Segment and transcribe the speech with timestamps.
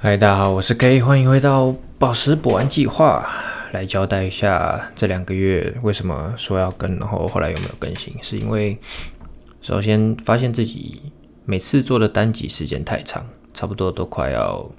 [0.00, 3.28] 嗨，大家好，我是 K，欢迎回到宝石补完计划，
[3.72, 8.14] 来交代一下这两个月为什么说要更，然后后来有没有更新？
[8.22, 8.78] 是因为
[9.60, 11.02] 首先发现自己
[11.44, 14.70] 每次做的单集时间太长，差不多都快要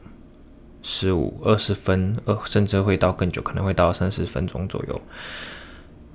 [0.82, 5.02] 十五、二十分，呃，甚至会到更久，可能会到三十分钟左右。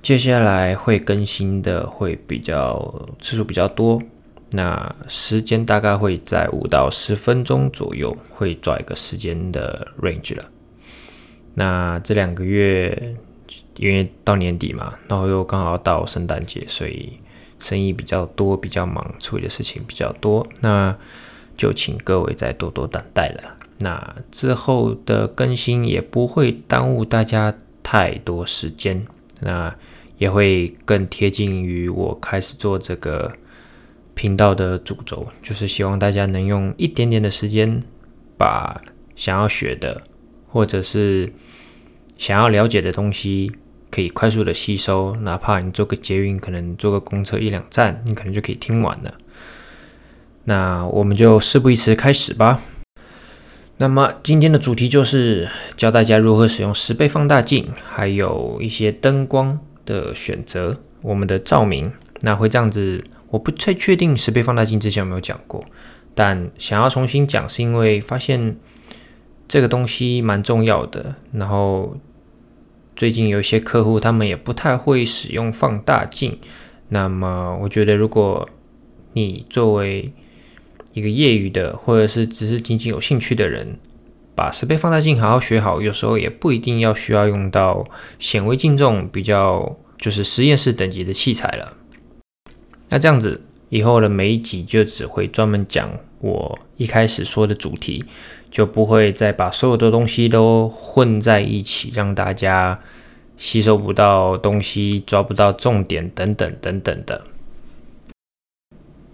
[0.01, 4.01] 接下来会更新的会比较次数比较多。
[4.51, 10.49] 那时间大概会在五到十分钟左右，会抓一个时间的 range 了。
[11.55, 13.15] 那这两个月
[13.77, 17.17] 因为到年底嘛，然后又刚好到圣诞节，所以
[17.59, 20.47] 生意比较多，比较忙，处理的事情比较多。
[20.61, 20.95] 那
[21.57, 23.57] 就请各位再多多等待了。
[23.79, 29.05] 那之后的更新也不会耽误大家太多时间，
[29.41, 29.75] 那
[30.17, 33.33] 也会更贴近于我开始做这个。
[34.15, 37.81] 频道的主轴就是希望大家能用一点点的时间，
[38.37, 38.81] 把
[39.15, 40.01] 想要学的
[40.47, 41.31] 或者是
[42.17, 43.51] 想要了解的东西，
[43.91, 45.15] 可以快速的吸收。
[45.17, 49.13] 哪怕你坐个捷运，可能坐个公车一两站，你可能就可以听完了。
[50.45, 52.61] 那我们就事不宜迟，开始吧。
[53.77, 61.91] 那么今天的主题就是教大家如何使用十倍放大镜，还有一些灯光的选择，我们的照明。
[62.21, 63.03] 那会这样子。
[63.35, 65.61] 我不太确定十倍放大镜之前有没有讲过，
[66.13, 68.55] 但想要重新讲，是因为发现
[69.45, 71.15] 这个东西蛮重要的。
[71.33, 71.97] 然后
[72.95, 76.39] 最近有一些客户，他们也不太会使用放大镜。
[76.87, 78.47] 那么我觉得，如果
[79.11, 80.13] 你作为
[80.93, 83.77] 一个业余的，或者是只是仅仅有兴趣的人，
[84.33, 87.85] 把十倍放大镜好好学好，有时候也不一定要需要用到
[88.17, 91.75] 显微镜这种比较就是实验室等级的器材了。
[92.95, 98.05] 那这样子以后的每一集就只会专门讲我一开始说的主题，
[98.49, 102.79] 就不会再把所有的东西都混在一起，让大家
[103.35, 107.21] 吸收不到东西、抓不到重点等等等等的。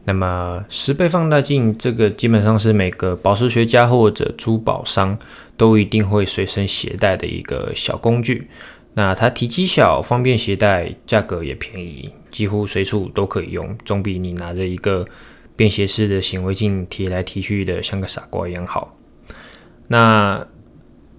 [0.03, 5.17] 那么十倍放大镜这个基本上是每个宝石学家或者珠宝商
[5.57, 8.47] 都一定会随身携带的一个小工具。
[8.93, 15.05] 那它体积小，方便携带，价格也便宜，几乎随处都可以用，总比你拿着一个
[15.55, 18.97] 便携式的显微镜提来提去的像个傻瓜一样好。
[19.87, 20.45] 那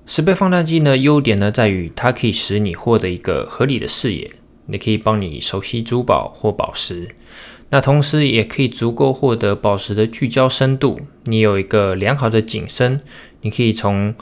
[0.07, 0.99] 十倍放大镜呢？
[0.99, 4.31] 优点呢在于它可以使你获得一个合理的视野，
[4.69, 7.09] 也可以帮你熟悉珠宝或宝石。
[7.71, 13.01] 那同时也可以足够获得宝石的聚焦深度，你有一个良好的景深，
[13.41, 14.15] 你可以从。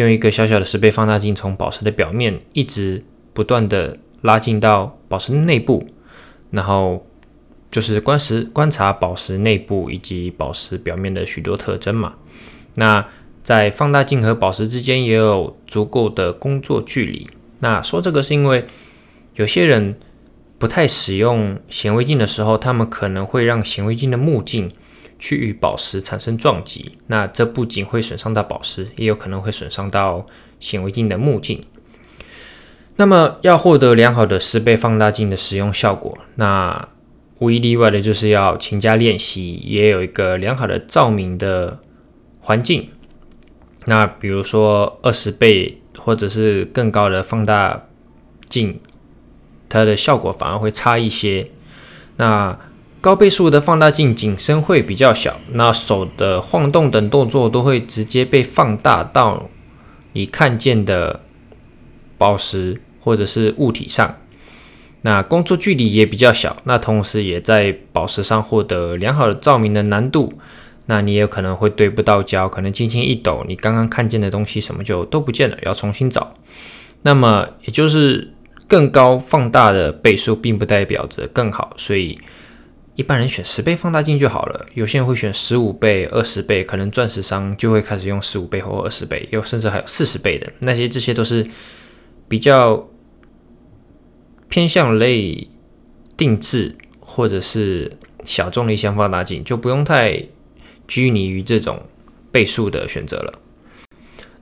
[0.00, 5.86] 用一个小小的十倍放大镜，从宝石的表面一直不断的拉近到宝石内部，
[6.50, 7.06] 然后
[7.70, 12.14] 就是观石观察宝石内部以及宝石表面的许多特征嘛。
[12.74, 13.06] 那
[13.42, 17.28] 在放大镜和宝石之间也有足够的工作距离。
[17.60, 18.64] 那说这个是因为
[19.34, 19.96] 有些人
[20.58, 24.70] 不太使用显微镜的时候，他们可能会让显微镜的目镜。
[25.20, 30.26] 去与宝石产生撞击，那这不仅会损伤到宝石，也有可能会损伤到
[30.58, 31.62] 显微镜的目镜。
[32.96, 36.88] 那么要获得良好的十倍放大镜的使用效果，那
[37.38, 41.78] 无一例外的就是要勤加练习，也有一个良好的照明的
[42.40, 42.88] 环境。
[43.86, 47.86] 那比如说二十倍或者是更高的放大
[48.48, 48.80] 镜，
[49.68, 51.50] 它的效果反而会差一些。
[52.16, 52.58] 那
[53.00, 59.48] 高倍数的放大镜景深会比较小，那手的晃动等动作都会直接被放大到
[60.12, 61.20] 你看见的
[62.18, 64.16] 宝石或者是物体上。
[65.00, 70.34] 那工作距离也比较小，那同时也在宝石上获得良好的照明的难度。
[70.84, 76.34] 那你也可能会对不到焦，可能轻轻一抖，你刚刚看见的东西什么就都不见了，要重新找。
[77.00, 78.34] 那么也就是
[78.68, 82.18] 更高放大的倍数，并不代表着更好，所以。
[83.00, 91.46] 一般人选十倍放大镜就好了，有些人会选十五倍、二十倍，可能钻石商就会开始用十五倍或二十倍，有甚至还有四十倍的那些，这些都是
[92.28, 92.90] 比较
[94.50, 95.48] 偏向类
[96.14, 100.22] 定制或者是小众的一些放大镜，就不用太
[100.86, 101.84] 拘泥于这种
[102.30, 103.32] 倍数的选择了。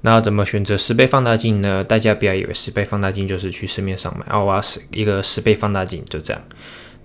[0.00, 1.84] 那怎么选择十倍放大镜呢？
[1.84, 6.42] 大家不要以为十倍放大镜就是去市面上买啊，我要十一个十倍放大镜，就这样。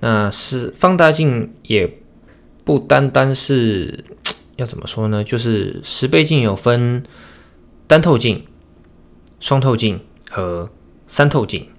[0.06, 1.98] 那是放大镜，也
[2.66, 4.04] 不单单是
[4.58, 5.24] 要怎么说呢？
[5.24, 7.02] 就是十倍镜有分
[7.88, 8.44] 单透镜、
[9.40, 10.70] 双透镜和
[11.08, 11.70] 三透镜。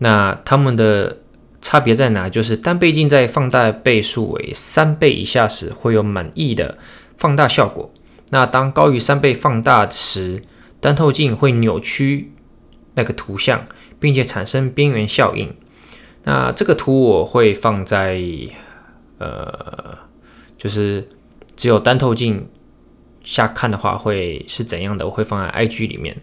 [0.00, 1.20] 那它们的
[1.62, 2.28] 差别在哪？
[2.28, 6.76] 就是单倍镜在放大倍数为三倍以下时，会有满意的
[7.16, 7.90] 放大效果。
[8.28, 10.42] 那当高于三倍放大时，
[10.80, 12.32] 单透镜会扭曲
[12.92, 13.64] 那个图像，
[13.98, 15.54] 并且产生边缘效应。
[16.24, 18.20] 那这个图我会放在
[19.18, 19.98] 呃，
[20.56, 21.08] 就是
[21.56, 22.48] 只有单透镜
[23.24, 26.16] 下看的话会是怎样的，我会放在 IG 里面。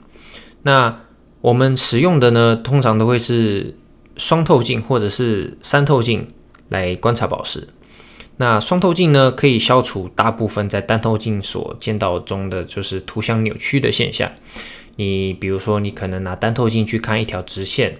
[0.63, 1.01] 那
[1.42, 3.78] 我们使用的呢，通常都会是
[4.18, 6.28] 双透镜或者是三透镜
[6.69, 7.68] 来观察宝石。
[8.38, 14.31] 那双透镜呢，可以消除大部分在单透镜所见到中的就是图像扭曲的现象。
[14.96, 17.96] 你比如说，你可能拿单透镜去看一条直线，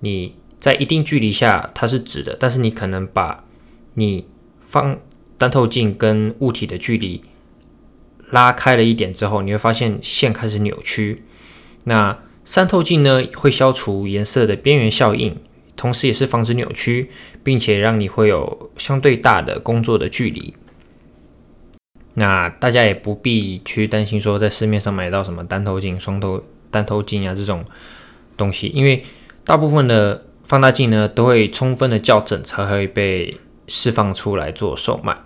[0.00, 3.44] 你在一定距离下它是直的，但是你可能把
[3.94, 4.26] 你
[4.66, 4.98] 放
[5.36, 7.22] 单透镜跟物体的距离
[8.30, 11.22] 拉开了一点之后，你会发现线开始扭曲。
[11.84, 15.36] 那三透镜呢，会消除颜色的边缘效应，
[15.76, 17.10] 同时也是防止扭曲，
[17.42, 20.54] 并且让你会有相对大的工作的距离。
[22.14, 27.64] 那大家也不必去担心说在市面上买到什么单透镜、双透单透镜啊这种
[28.36, 29.02] 东西，因为
[29.44, 35.16] 大部分的放大镜呢都会充分的校正才会被释放出来做售卖。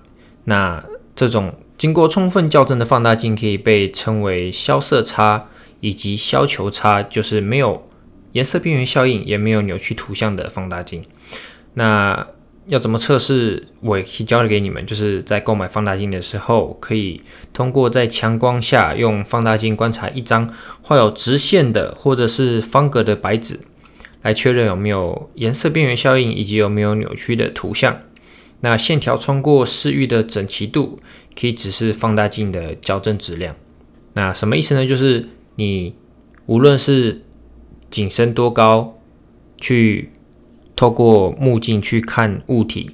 [0.44, 0.84] 那
[1.14, 5.46] 这种经过充分校正的放大镜可以被称为消色差。
[5.80, 7.88] 以及消球差，就是没有
[8.32, 11.04] 颜色边缘效应，也没有扭曲图像的放大镜。
[11.74, 12.26] 那
[12.66, 13.68] 要怎么测试？
[13.80, 17.22] 我可以教给你们，就是在购买放大镜的时候，可以
[17.52, 23.60] 通过在强光下用放大镜观察一张画有直线的或者是方格的白纸，
[24.22, 28.00] 来确认有没有颜色边缘效应以及有没有扭曲的图像。
[28.60, 30.98] 那线条穿过视域的整齐度，
[31.38, 33.54] 可以指示放大镜的矫正质量。
[34.14, 34.84] 那什么意思呢？
[34.84, 35.94] 就是你
[36.46, 37.22] 无论是
[37.88, 38.98] 景深多高，
[39.60, 40.10] 去
[40.74, 42.90] 透过目镜去看物体，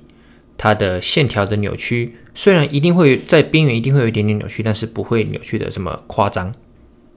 [0.58, 6.54] 它的线条的扭曲，虽然一定会在边缘一定会有一点点扭曲，但是不会扭曲的这么夸张。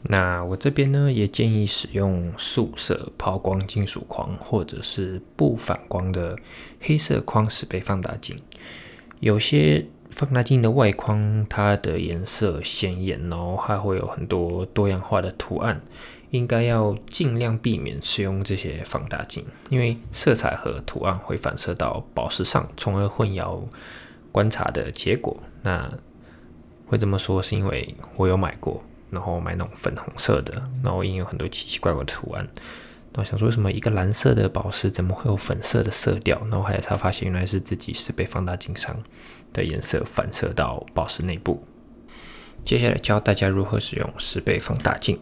[0.03, 6.37] 那我这边呢，也建议使用素色抛光金属框，或者是不反光的
[6.79, 8.37] 黑色框十倍放大镜。
[9.19, 9.85] 有些。
[10.09, 15.81] 放大镜的外框，它的颜色鲜艳，然后还会有很多多样化的图案，
[16.31, 23.59] 应该要尽量避免使用这些放大镜，因为色彩和图案会反射到宝石上，从而混淆
[24.31, 25.37] 观察的结果。
[25.61, 25.93] 那
[26.87, 32.47] 会这么说，是因为我有买过，然后买那种粉红色的，然后印有很多奇奇怪怪的图案。
[33.13, 36.39] 我想说，为什么一个蓝色的宝石怎么会有粉色的色调？
[36.41, 38.95] 然后后来才发现，原来是自己是被放大镜上
[39.53, 41.65] 的颜色反射到宝石内部。
[42.63, 45.19] 接下来教大家如何使用十倍放大镜。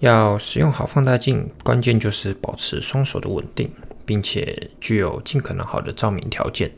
[0.00, 3.70] 要使用好放大镜，关键就是保持双手的稳定，
[4.04, 6.72] 并且具有尽可能好的照明条件，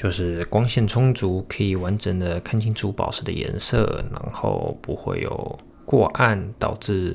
[0.00, 7.14] 就是光线充足，可以完整的看清楚宝石的颜色，然后不会有过暗导致。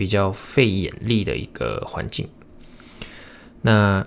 [0.00, 2.26] 比较费眼力的一个环境。
[3.60, 4.06] 那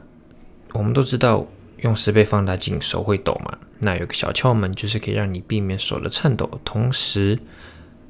[0.71, 1.45] 我们都知道，
[1.81, 3.55] 用十倍放大镜手会抖嘛？
[3.77, 7.37] 那有个小窍门，就是可以让你避免手的颤抖，同时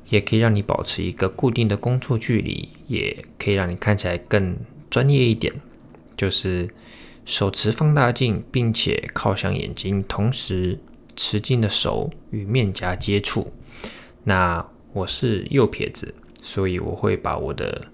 [0.08, 4.56] 也可以让你保持一个固定的工作距离，也可以让你看起来更
[4.90, 5.54] 专业一点。
[6.16, 6.70] 就是
[7.26, 10.80] 手持放大镜，并且靠向眼睛，同时
[11.16, 13.54] 持镜的手与面颊接触。
[14.24, 16.16] 那我是右撇子。
[16.46, 17.88] 所以我会把我的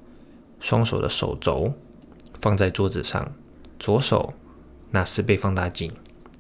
[0.60, 1.72] 双手的手肘
[2.42, 3.32] 放在桌子上，
[3.78, 4.34] 左手
[4.90, 5.92] 拿四倍放大镜，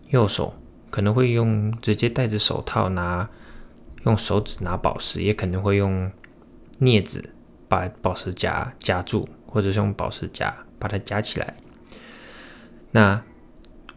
[0.09, 0.55] 右手
[0.89, 3.29] 可能会用直接戴着手套拿，
[4.05, 6.11] 用手指拿宝石，也可能会用
[6.79, 7.29] 镊子
[7.67, 11.53] 把宝石夹夹住，或者是用宝石夹把它夹起来。
[12.91, 13.23] 那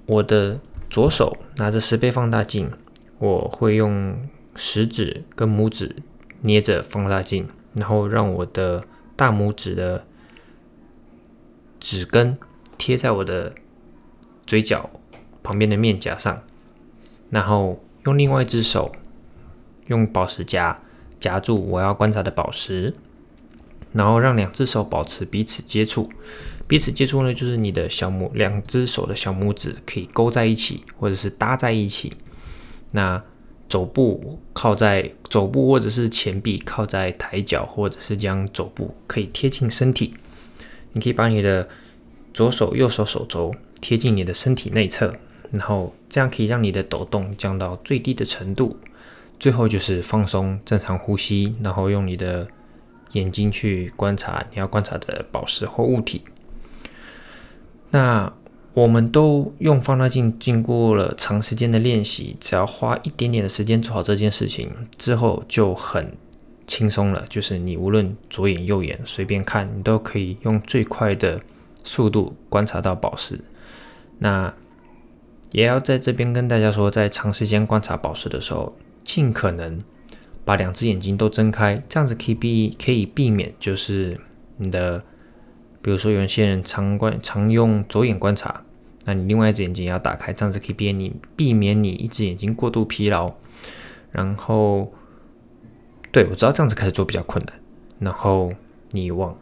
[0.06, 2.70] 我的左手拿着十倍放大镜，
[3.18, 5.96] 我会用食指跟拇指
[6.42, 7.48] 捏着放大镜。
[7.74, 8.84] 然后让我的
[9.16, 10.04] 大拇指的
[11.80, 12.36] 指根
[12.76, 13.54] 贴在我的
[14.46, 14.90] 嘴角
[15.42, 16.42] 旁边的面颊上，
[17.30, 18.92] 然后用另外一只手
[19.86, 20.82] 用宝石夹
[21.18, 22.94] 夹住我要观察的宝石，
[23.92, 26.10] 然后让两只手保持彼此接触。
[26.66, 32.12] 彼此接触呢，就是你的小拇两只手的小拇指可以勾在一起，或者是搭在一起。
[32.92, 33.22] 那
[33.68, 40.14] 肘部靠在肘部，或者是前臂靠在抬脚，或者是将肘部可以贴近身体。
[40.92, 41.68] 你可以把你的
[42.34, 45.14] 左手、右手手肘贴近你的身体内侧，
[45.50, 48.78] 然后这样可以让你的抖动降到最低的程度。
[49.40, 52.46] 最后就是放松，正常呼吸，然后用你的
[53.12, 56.22] 眼睛去观察你要观察的宝石或物体。
[57.90, 58.32] 那。
[58.74, 66.16] 我们都用放大镜，经过了长时间的练习，只要花一点点的时间做好这件事情之后，就很
[66.66, 71.38] 轻松了，就是你无论左眼右眼随便看，你都可以用最快的
[71.84, 73.44] 速度观察到宝石。
[74.20, 74.54] 那
[75.50, 79.84] 也要在这边跟大家说，在长时间观察宝石的时候，尽可能
[80.44, 84.18] 把两只眼睛都睁开，这样子可以避可以避免就是
[84.56, 85.02] 你的，
[85.80, 88.64] 比如说有些人常观常用左眼观察，
[89.04, 93.32] 那你另外一只眼睛也要打开，这样子可以避免你避免你一只眼睛过度疲劳。
[94.10, 94.92] 然后，
[96.10, 97.54] 对我知道这样子开始做比较困难。
[97.98, 98.52] 然后
[98.90, 99.36] 你往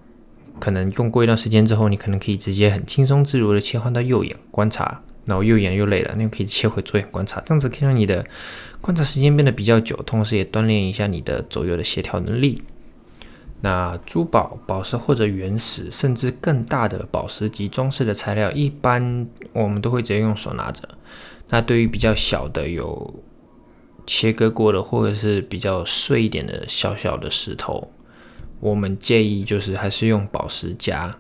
[0.61, 5.03] 可能用过一段时间之后，你可能可以直接很轻松自如的切换到右眼观察。
[5.27, 8.25] 然后右眼又累了，那可以切回左眼观察，这样子可以让你的
[8.81, 12.63] 观察时间变得比较久，同时也锻炼一下你的左右的协调能力。
[13.61, 20.89] 那珠宝、宝石或者原石，甚至更大的宝石及装饰的材料，一般我们都会直接用手拿着。
[21.51, 23.23] 那对于比较小的、有
[24.07, 27.93] 切割过的，或者是比较碎一点的小小的石头，
[28.61, 31.15] 我们建议就是还是用宝石夹，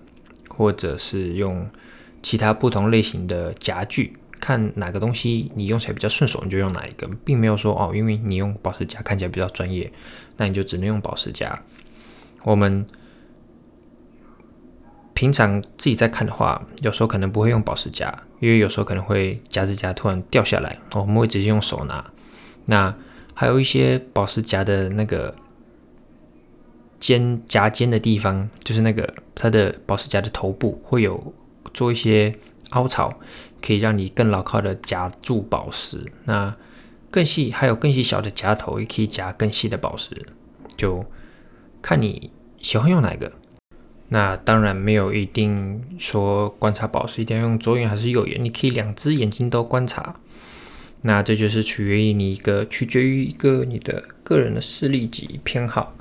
[0.49, 1.69] 或者是用。
[2.23, 9.91] 其他不同类型的夹具，看哪个东西你用起来比较顺手，你就用哪一个，并没有说哦，因为你用宝石夹看起来比较专业，
[10.37, 11.63] 那你就只能用宝石夹。
[12.45, 12.87] 我们
[15.15, 22.11] 平常自己在看的话，有时候可能不会用宝石夹，因为有时候可能会夹子夹突然掉下来，我们会直接用手拿。
[22.67, 22.95] 那
[23.35, 25.35] 还有一些宝石夹的那个
[26.99, 31.33] 尖夹尖的地方，就是那个它的宝石夹的头部会有。
[31.73, 32.35] 做一些
[32.71, 33.21] 凹槽，
[33.61, 36.05] 可以让你更牢靠的夹住宝石。
[36.25, 36.57] 那
[37.11, 40.27] 更细，还有更细小的夹头，也可以夹更细的宝石。
[40.77, 41.05] 就
[41.83, 43.33] 看你喜欢用哪个。
[44.09, 50.17] 那当然没有一定说观察宝石一定要用左眼还是右眼，你可以两只眼睛都观察。
[51.03, 55.95] 那这就是取决于你一个，取决于一个你的个人的视力及偏好。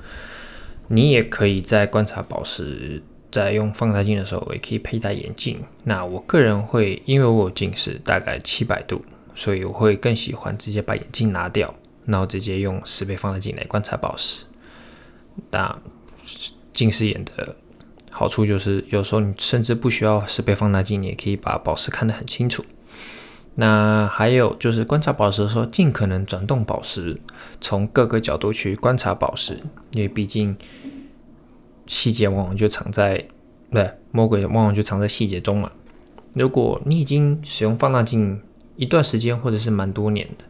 [0.88, 3.02] 你也可以在观察宝石。
[3.30, 5.60] 在用放大镜的时候，我也可以佩戴眼镜。
[5.84, 11.74] 那我个人会，因为我有近视，大概七百度，所以我会更喜欢直接把眼镜拿掉，
[12.06, 14.44] 然后直接用十倍放大镜来观察宝石。
[15.50, 15.78] 那
[16.72, 17.54] 近视眼的
[18.10, 22.64] 好处就是，有时候你甚至不需要十倍放大镜，你也可以把宝石看得很清楚。
[23.54, 27.20] 那还有就是观察宝石的时候，尽可能转动宝石，
[27.60, 29.60] 从各个角度去观察宝石，
[29.92, 30.56] 因为毕竟。
[31.90, 33.26] 细节往往就藏在，
[33.72, 35.72] 对，魔鬼往往就藏在细节中嘛。
[36.34, 38.40] 如果你已经使用放大镜
[38.76, 40.44] 一段时间，或者是蛮多年的，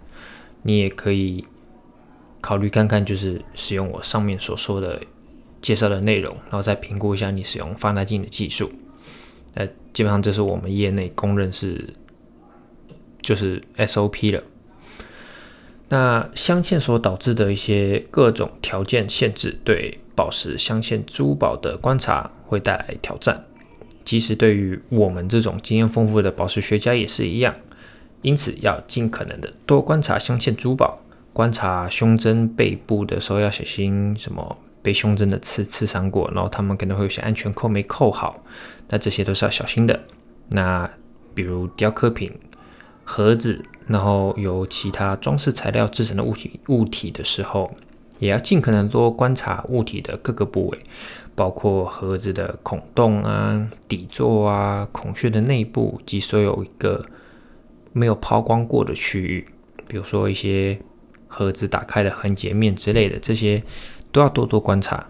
[0.65, 1.47] 你也可以
[2.43, 5.01] 考虑看看，就是使用我上面所说的
[5.63, 8.71] 介绍的内容，然后再评估一下你使用放大镜的技术。
[9.55, 11.95] 呃，基本上这是我们业内公认是
[13.23, 14.43] 就是 SOP 了。
[15.89, 19.99] 那镶嵌所导致的一些各种条件限制，对。
[20.21, 23.43] 宝石镶嵌珠宝的观察会带来挑战，
[24.05, 27.55] 即使对于我们这种经验丰富的宝石学家也是一样。
[28.21, 30.99] 因此，要尽可能的多观察镶嵌珠宝，
[31.33, 38.45] 观察胸针背部的时候要小心什么被胸针的刺刺伤过，然后他们可能会有些安全扣没扣好，
[38.91, 39.99] 那这些都是要小心的。
[40.51, 40.91] 那
[41.35, 42.31] 比如雕刻品、
[43.05, 47.75] 盒子，然后由其他装饰材料制成的物体物体的时候。
[48.21, 50.79] 也要尽可能多观察物体的各个部位，
[51.35, 57.05] 包括盒子的孔洞啊、底座啊、孔穴的内部及所有一个
[57.93, 59.45] 没有抛光过的区域，
[59.89, 60.79] 比如说一些
[61.27, 63.63] 盒子打开的横截面之类的，这些
[64.13, 65.09] 都要多多观察。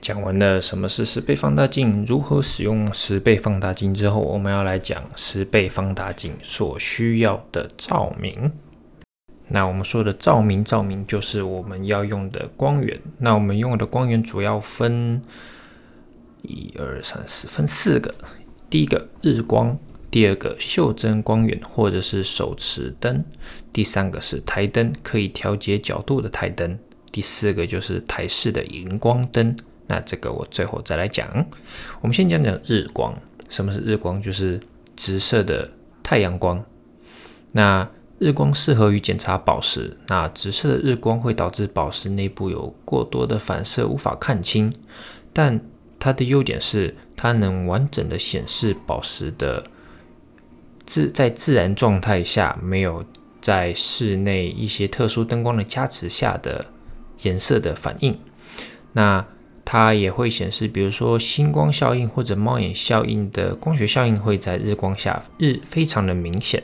[0.00, 8.52] 讲完了什么是十倍放大镜，如何使用十倍放大镜之后，我们要来讲十倍放大镜所需要的照明。
[9.48, 13.00] 那我们说的照明，照明就是我们要用的光源。
[13.18, 15.22] 那我们用的光源主要分
[16.42, 18.14] 一二三四，分四个。
[18.68, 19.78] 第一个日光，
[20.10, 23.24] 第二个袖珍光源或者是手持灯，
[23.72, 26.76] 第三个是台灯，可以调节角度的台灯，
[27.12, 29.56] 第四个就是台式的荧光灯。
[29.86, 31.46] 那这个我最后再来讲。
[32.00, 33.14] 我们先讲讲日光，
[33.48, 34.20] 什么是日光？
[34.20, 34.60] 就是
[34.96, 35.70] 直射的
[36.02, 36.64] 太阳光。
[37.52, 37.88] 那
[38.18, 44.72] 日光适合于检查宝石，那直射的日光会导致宝石内部有过多的反射，无法看清。
[45.34, 45.60] 但
[45.98, 49.64] 它的优点是，它能完整的显示宝石的
[50.86, 53.04] 自在自然状态下，没有
[53.42, 56.64] 在室内一些特殊灯光的加持下的
[57.22, 58.18] 颜色的反应。
[58.94, 59.26] 那
[59.62, 66.62] 它也会显示，比如说星光效应或者猫眼效应的光学效应会在日光下日非常的明显。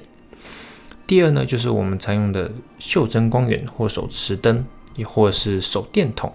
[1.12, 4.64] 第二呢，就是我们常用的袖珍光源或手持灯，
[4.97, 6.33] 也或是手电筒。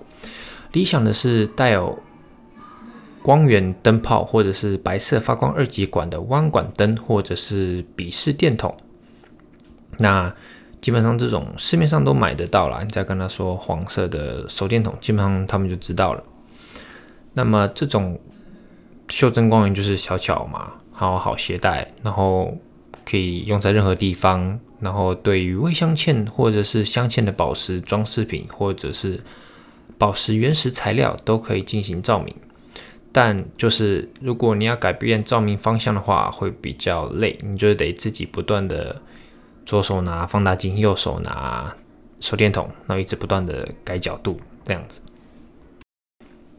[0.72, 1.98] 理想的是带有
[3.24, 8.78] 光源灯泡，或者是白色发光二极管的弯管灯，或者是笔式电筒。
[9.98, 10.32] 那
[10.80, 12.84] 基本上这种市面上都买得到了。
[12.84, 16.24] 你再跟他说黄色的手电筒，基本上他们就知道了。
[17.34, 18.20] 那么这种
[19.10, 22.56] 袖珍光源就是小巧嘛，好好携带，然后
[23.04, 24.60] 可以用在任何地方。
[24.80, 29.20] 然后对于微镶嵌或者是镶嵌的宝石装饰品，或者是
[29.98, 32.34] 宝石原石材料都可以进行照明。
[33.12, 39.02] 但就是如果你要改变照明方向的话，会比较累，你就得自己不断的。
[39.66, 41.76] 左手拿放大镜，右手拿
[42.22, 45.02] 手电筒，然后一直不断的改角度，这样子。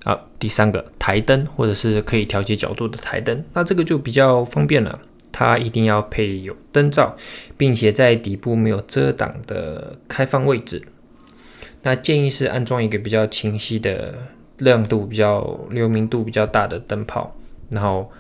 [0.05, 5.01] 好，第三个台灯，或者是可以调节角度的台灯，那这个就比较方便了。
[5.39, 7.17] 它一定要配有灯罩，
[7.57, 10.83] 并且在底部没有遮挡的开放位置。
[11.83, 14.13] 那建议是安装一个比较清晰的
[14.59, 17.37] 亮度、比较流明度比较大的灯泡，
[17.71, 18.11] 然后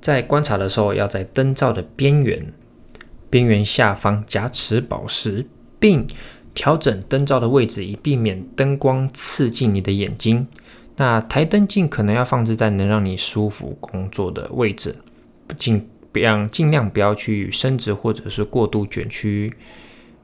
[0.00, 2.54] 在观察的时候要在灯罩的边缘。
[3.28, 5.44] 边缘下方夹持宝石，
[5.78, 6.06] 并
[6.54, 10.46] 调整灯罩的位置，以避免灯光刺进你的眼睛。
[10.96, 14.96] 那台灯尽可能要放置在能让你舒服工作的位置，
[15.46, 19.52] 不仅不要尽量不要去伸直或者是过度卷曲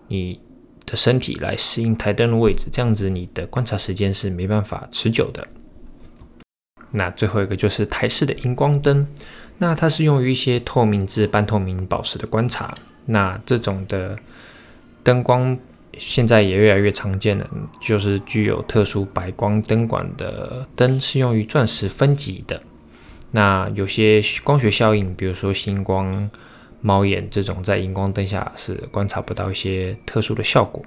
[0.09, 0.41] 你
[0.87, 5.47] 的身体来适应台灯的位置，这样子你的观察时间是没办法持久的。
[6.91, 9.07] 那最后一个就是台式的荧光灯，
[9.59, 12.75] 那它是用于一些透明至半透明宝石的观察。
[13.05, 14.17] 那这种的
[15.03, 15.59] 灯光
[15.99, 17.47] 现在也越来越常见了，
[17.81, 22.63] 就是具有特殊白光灯管的灯，是用于钻石分级的。
[23.31, 26.31] 那有些光学效应，比如说星光、
[26.81, 30.83] 猫眼这种，在荧光灯下是观察不到一些特殊的效果。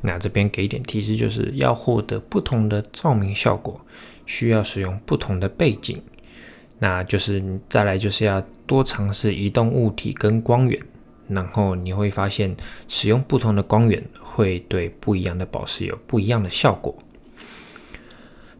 [0.00, 3.80] 那这边给一点提示，就是要获得不同的照明效果，
[4.26, 6.02] 需要使用不同的背景。
[6.78, 10.80] 那就是再来就是要多尝试移动物体跟光源，
[11.28, 12.56] 然后你会发现
[12.88, 16.96] 使用不同的光源会对不一样的宝石有不一样的效果。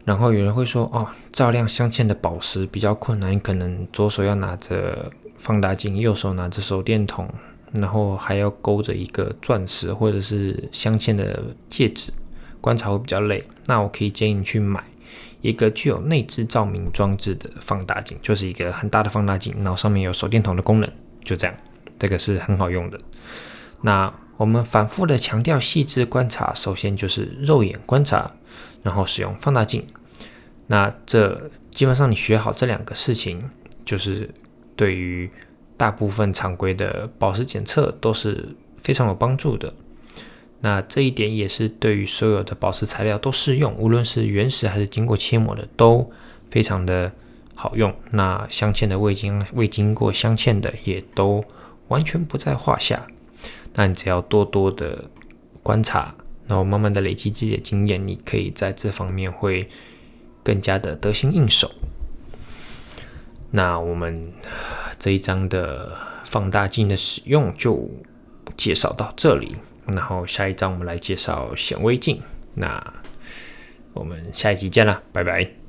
[0.05, 7.29] 然后有人会说哦，照亮镶嵌的宝石比较困难，可能左手要拿着放大镜，右手拿着手电筒，
[7.73, 12.11] 然后还要勾着一个钻石或者是镶嵌的戒指，
[12.59, 13.43] 观察会比较累。
[13.67, 14.83] 那我可以建议你去买。
[15.41, 20.89] 一个具有内置照明装置的放大镜，就是一个很大的放大镜，然后上面有手电筒的功能，
[21.21, 21.53] 就这样，
[21.99, 22.97] 这个是很好用的。
[23.81, 28.31] 那我们反复的强调细致观察，首先就是肉眼观察，
[28.83, 29.83] 然后使用放大镜。
[30.67, 33.49] 那这基本上你学好这两个事情，
[33.83, 34.29] 就是
[34.75, 35.29] 对于
[35.75, 39.73] 大部分常规的宝石检测都是非常有帮助的。
[40.61, 46.09] 那这一点也是对于所有的宝石材料都适用，无论是原石还是经过切磨的，都
[46.49, 47.11] 非常的
[47.53, 47.93] 好用。
[48.11, 51.43] 那镶嵌的未经未经过镶嵌的，也都
[51.89, 53.05] 完全不在话下。
[53.73, 55.03] 那你只要多多的
[55.61, 56.15] 观察，
[56.53, 59.67] 然后慢慢的累积自己的经验，你可以在这方面会
[60.43, 61.71] 更加的得心应手。
[63.49, 64.31] 那我们
[64.99, 67.89] 这一章的放大镜的使用就
[68.55, 69.55] 介绍到这里。
[69.87, 72.21] 然后下一章我们来介绍显微镜，
[72.53, 72.93] 那
[73.93, 75.62] 我们下一集见了，拜拜。